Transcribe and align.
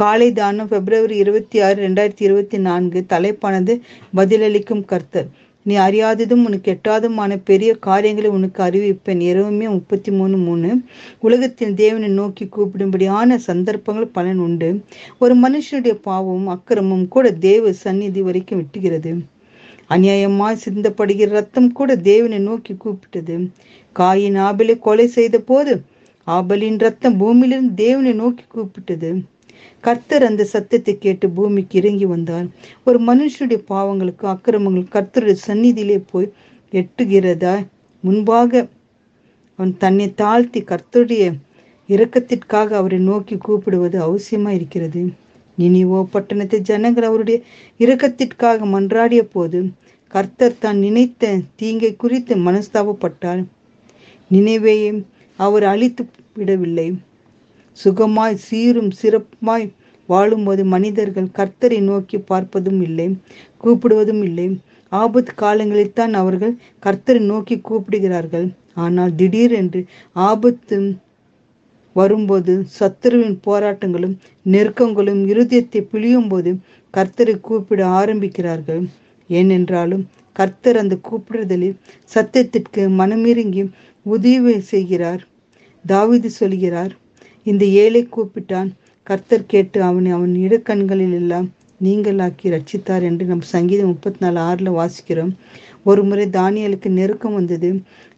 காலை 0.00 0.32
தானம் 0.32 0.68
பிப்ரவரி 0.68 1.16
இருபத்தி 1.16 1.60
ஆறு 1.60 1.88
ரெண்டாயிரத்தி 1.88 2.22
இருபத்தி 2.26 2.58
நான்கு. 2.58 3.04
தலைப்பானது 3.08 3.72
பதிலளிக்கும் 4.16 4.84
கர்த்தர். 4.84 5.28
நீ 5.62 5.76
அறியாததும் 5.76 6.44
உனக்கு 6.48 6.68
எட்டாததுமான 6.74 7.38
பெரிய 7.44 7.70
காரியங்களை 7.86 8.30
உனக்கு 8.30 8.62
அறிவிப்பேன். 8.62 9.20
இரவுமே 9.20 9.68
முப்பத்தி 9.68 10.10
மூணு 10.10 10.36
மூணு. 10.36 10.80
உலகத்தின் 11.20 11.74
தேவனை 11.74 12.08
நோக்கி 12.08 12.48
கூப்பிடும்படியான 12.56 13.36
சந்தர்ப்பங்கள் 13.36 14.06
பலன் 14.06 14.38
உண்டு. 14.38 14.68
ஒரு 15.18 15.34
மனுஷனுடைய 15.36 15.94
பாவமும் 16.08 16.46
அக்கிரமும் 16.46 17.08
கூட 17.08 17.32
தேவ 17.32 17.72
சந்நிதி 17.72 18.22
வரைக்கும் 18.22 18.58
விட்டுகிறது. 18.58 19.14
அநியாயமாய் 19.90 20.62
சிந்தப்படுகிற 20.64 21.28
ரத்தம் 21.28 21.72
கூட 21.72 21.96
தேவனை 21.96 22.38
நோக்கி 22.38 22.76
கூப்பிட்டது. 22.84 23.38
காயின் 23.98 24.38
ஆபலை 24.48 24.78
கொலை 24.78 25.06
செய்த 25.06 25.38
போது 25.38 25.82
ஆபலின் 26.26 26.78
ரத்தம் 26.78 27.16
பூமியிலிருந்து 27.16 27.74
தேவனை 27.74 28.12
நோக்கி 28.12 28.44
கூப்பிட்டது. 28.54 29.10
கர்த்தர் 29.80 30.24
அந்த 30.24 30.44
சத்தத்தை 30.44 30.94
கேட்டு 30.98 31.26
பூமிக்கு 31.30 31.78
இறங்கி 31.78 32.06
வந்தார். 32.06 32.46
ஒரு 32.84 32.98
மனுஷனுடைய 33.00 33.60
பாவங்களுக்கு 33.68 34.24
அக்கிரமங்கள் 34.34 34.92
கர்த்தருடைய 34.94 35.36
சந்நிதியிலே 35.46 35.98
போய் 36.10 36.32
எட்டுகிறதா? 36.72 37.66
முன்பாக 38.00 38.66
அவன் 39.58 39.76
தன்னை 39.76 40.06
தாழ்த்தி 40.14 40.60
கர்த்தருடைய 40.62 41.24
இரக்கத்திற்காக 41.88 42.70
அவரை 42.70 42.98
நோக்கி 42.98 43.36
கூப்பிடுவது 43.36 43.98
அவசியமா 44.06 44.50
இருக்கிறது. 44.50 45.02
நினிவோ 45.58 46.00
பட்டணத்தை 46.12 46.58
ஜனங்கள் 46.60 47.02
அவருடைய 47.02 47.38
இரக்கத்திற்காக 47.78 48.66
மன்றாடிய 48.74 49.22
போது 49.32 49.60
கர்த்தர் 50.08 50.58
தான் 50.58 50.78
நினைத்த 50.78 51.32
தீங்கை 51.56 51.96
குறித்து 51.96 52.34
மனஸ்தாபப்பட்டார். 52.36 53.42
நினைவையும் 54.30 55.00
அவர் 55.38 55.64
அழித்து 55.64 56.02
விடவில்லை. 56.34 56.88
சுகமாய் 57.82 58.42
சீரும் 58.46 58.92
சிறப்புமாய் 59.00 59.66
வாழும்போது 60.08 60.62
மனிதர்கள் 60.74 61.34
கர்த்தரை 61.38 61.78
நோக்கி 61.88 62.18
பார்ப்பதும் 62.30 62.80
இல்லை 62.86 63.06
கூப்பிடுவதும் 63.64 64.22
இல்லை. 64.28 64.46
ஆபத்து 64.92 65.32
காலங்களில் 65.42 65.96
தான் 65.98 66.14
அவர்கள் 66.20 66.54
கர்த்தரை 66.86 67.20
நோக்கி 67.32 67.56
கூப்பிடுகிறார்கள். 67.68 68.46
ஆனால் 68.84 69.12
திடீரென்று 69.20 69.80
ஆபத்து 70.16 70.78
வரும்போது 71.96 72.52
சத்துருவின் 72.78 73.36
போராட்டங்களும் 73.46 74.14
நெருக்கங்களும் 74.46 75.22
இருதயத்தை 75.32 75.80
பிழியும் 75.92 76.28
போது 76.32 76.50
கர்த்தரை 76.94 77.34
கூப்பிட 77.48 77.80
ஆரம்பிக்கிறார்கள். 78.00 78.82
ஏனென்றாலும் 79.30 80.04
கர்த்தர் 80.36 80.78
அந்த 80.82 80.94
கூப்பிடுதலில் 81.08 81.76
சத்தியத்திற்கு 82.12 82.82
மனமிறங்கி 83.00 83.62
உதவி 84.06 84.54
செய்கிறார். 84.72 85.22
தாவிது 85.84 86.30
சொல்கிறார் 86.40 86.92
இந்த 87.50 87.64
ஏழை 87.82 88.02
கூப்பிட்டான். 88.16 88.70
கர்த்தர் 89.06 89.50
கேட்டு 89.52 89.78
அவனை 89.88 90.10
அவன் 90.16 90.34
இடக்கண்களில் 90.46 91.16
எல்லாம் 91.20 91.46
நீங்களாக்கி 91.84 92.46
ரட்சித்தார் 92.54 93.04
என்று 93.08 93.24
நம் 93.26 93.44
சங்கீதம் 93.54 93.90
முப்பத்தி 93.92 94.20
நாலு 94.24 94.38
ஆறுல 94.48 94.70
வாசிக்கிறோம். 94.78 95.32
ஒரு 95.84 96.02
முறை 96.04 96.26
தானியலுக்கு 96.38 96.88
நெருக்கம் 96.98 97.36
வந்தது. 97.38 97.68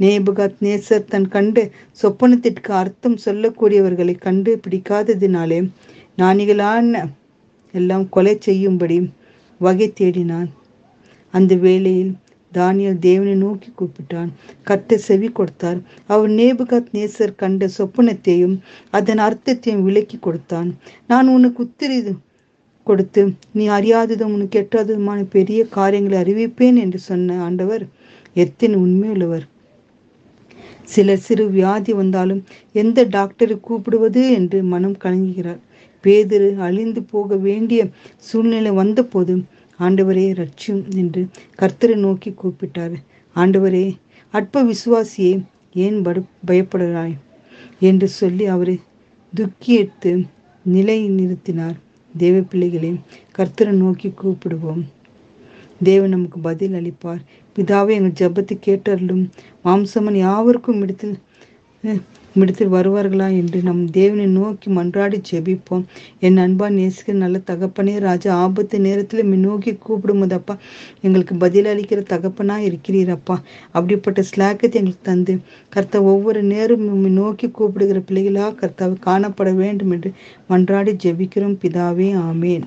நேபுகாத் 0.00 0.58
நேசர் 0.66 1.10
தன் 1.12 1.28
கண்டு 1.34 1.62
சொப்பனத்திற்கு 2.02 2.72
அர்த்தம் 2.82 3.16
சொல்லக்கூடியவர்களை 3.24 4.14
கண்டு 4.26 4.52
பிடிக்காததினாலே 4.64 5.60
ஞானிகளான 6.18 7.02
எல்லாம் 7.74 8.04
கொலை 8.14 8.34
செய்யும்படி 8.46 8.98
வகை 9.60 9.88
தேடினான். 10.00 10.48
அந்த 11.34 11.52
வேளையில் 11.64 12.12
தானியல் 12.58 12.98
தேவனை 12.98 13.34
நோக்கி 13.34 13.70
கூப்பிட்டான். 13.70 14.30
கர்த்த 14.68 14.94
செவி 14.94 15.28
கொடுத்தார். 15.28 15.78
அவர் 16.06 16.30
நேபுகாத் 16.30 16.92
நேசர் 16.92 17.34
கண்ட 17.34 17.68
சொப்பனத்தையும் 17.78 18.56
அதன் 18.90 19.18
அர்த்தத்தையும் 19.18 19.82
விலக்கி 19.82 20.18
கொடுத்தான். 20.18 20.70
நான் 21.06 21.28
உனக்கு 21.28 21.62
உத்திரி 21.62 21.98
கொடுத்து 22.86 23.22
நீ 23.52 23.64
அறியாததும் 23.68 24.34
உனக்கு 24.36 24.56
எட்டாததுமான 24.62 25.20
பெரிய 25.30 25.60
காரியங்களை 25.76 26.18
அறிவிப்பேன் 26.22 26.78
என்று 26.84 26.98
சொன்ன 26.98 27.38
ஆண்டவர் 27.42 27.84
எத்தனை 28.34 28.76
உண்மையுள்ளவர். 28.80 29.46
சிலர் 30.82 31.24
சிறு 31.26 31.44
வியாதி 31.50 31.92
வந்தாலும் 31.92 32.42
எந்த 32.72 33.04
டாக்டரை 33.04 33.56
கூப்பிடுவது 33.60 34.22
என்று 34.32 34.58
மனம் 34.72 34.96
கலங்குகிறார். 35.04 35.62
பேதரு 36.04 36.48
அழிந்து 36.58 37.02
போக 37.02 37.36
வேண்டிய 37.36 37.80
சூழ்நிலை 38.16 38.70
வந்தபோது 38.70 39.34
ஆண்டவரே 39.78 40.26
ரட்சியும் 40.40 40.82
என்று 40.94 41.28
கர்த்தரை 41.60 41.96
நோக்கி 41.96 42.30
கூப்பிட்டார். 42.30 42.96
ஆண்டவரே 43.36 43.86
அற்ப 44.30 44.64
விசுவாசியே 44.64 45.32
ஏன் 45.74 46.02
படு 46.02 46.24
பயப்படுகிறாய் 46.46 47.16
என்று 47.80 48.08
சொல்லி 48.08 48.46
அவரை 48.46 48.80
துக்கியத்து 49.32 50.12
நிலை 50.62 50.98
நிறுத்தினார். 51.10 51.76
தேவ 52.16 52.40
பிள்ளைகளே 52.40 52.90
கர்த்தரை 53.38 53.72
நோக்கி 53.82 54.08
கூப்பிடுவோம். 54.22 54.82
தேவன் 55.82 56.08
நமக்கு 56.08 56.38
பதில் 56.38 56.72
அளிப்பார். 56.72 57.22
பிதாவை 57.56 57.92
எங்கள் 57.98 58.18
ஜபத்தை 58.20 58.54
கேட்டருளும். 58.66 59.24
மாம்சமன் 59.64 60.16
யாவருக்கும் 60.16 60.80
இடத்தில் 60.80 61.16
இடத்தில் 62.42 62.72
வருவார்களா 62.72 63.28
என்று 63.36 63.62
நம் 63.62 63.90
தேவனை 63.90 64.26
நோக்கி 64.26 64.70
மன்றாடி 64.70 65.18
ஜெபிப்போம். 65.30 65.84
என் 66.20 66.36
அன்பா 66.36 66.66
நேசிக்கிற 66.78 67.12
நல்ல 67.12 67.40
தகப்பனே 67.50 67.98
ராஜா 67.98 68.34
ஆபத்து 68.34 68.80
நேரத்தில் 68.80 69.34
நோக்கி 69.46 69.78
கூப்பிடும்போதப்பா 69.86 70.56
எங்களுக்கு 71.00 71.36
பதில் 71.36 71.64
அளிக்கிற 71.64 72.02
தகப்பனா 72.12 72.56
இருக்கிறீரப்பா. 72.68 73.36
அப்படிப்பட்ட 73.72 74.24
ஸ்லாக்கத்தை 74.30 74.78
எங்களுக்கு 74.80 75.08
தந்து 75.10 75.36
கர்த்தா 75.68 76.00
ஒவ்வொரு 76.02 76.42
நேரம் 76.42 76.86
நோக்கி 77.20 77.48
கூப்பிடுகிற 77.50 78.00
பிள்ளைகளாக 78.00 78.54
கர்த்தாவை 78.62 78.96
காணப்பட 79.06 79.54
வேண்டும் 79.54 79.90
என்று 79.90 80.12
மன்றாடி 80.50 80.94
ஜெபிக்கிறோம். 81.04 81.60
பிதாவே 81.62 82.10
ஆமேன். 82.30 82.66